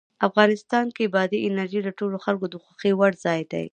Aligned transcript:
افغانستان 0.27 0.85
کې 0.95 1.11
بادي 1.15 1.39
انرژي 1.47 1.79
د 1.83 1.89
ټولو 1.99 2.17
خلکو 2.25 2.45
د 2.49 2.55
خوښې 2.63 2.91
وړ 2.95 3.11
ځای 3.25 3.41
دی. 3.51 3.65